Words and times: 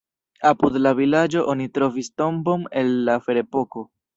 Apud 0.51 0.79
la 0.85 0.93
vilaĝo 0.99 1.45
oni 1.53 1.69
trovis 1.77 2.11
tombon 2.23 2.67
el 2.83 2.93
la 3.11 3.19
ferepoko. 3.29 3.87